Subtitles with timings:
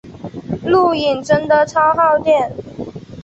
[0.65, 2.51] 录影真的超耗电